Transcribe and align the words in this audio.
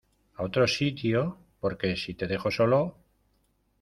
a 0.33 0.41
otro 0.41 0.65
sitio? 0.67 1.37
porque 1.59 1.95
si 1.95 2.15
te 2.15 2.25
dejo 2.25 2.49
solo 2.49 2.97